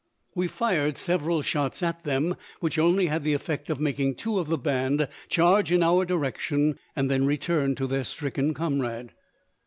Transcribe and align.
We 0.33 0.47
fired 0.47 0.97
several 0.97 1.43
shots 1.43 1.83
at 1.83 2.03
them, 2.05 2.35
which 2.59 2.79
only 2.79 3.05
had 3.05 3.23
the 3.23 3.35
effect 3.35 3.69
of 3.69 3.79
making 3.79 4.15
two 4.15 4.39
of 4.39 4.47
the 4.47 4.57
band 4.57 5.07
charge 5.29 5.71
in 5.71 5.83
our 5.83 6.05
direction 6.05 6.79
and 6.95 7.07
then 7.07 7.27
return 7.27 7.75
to 7.75 7.85
their 7.85 8.03
stricken 8.03 8.55
comrade. 8.55 9.13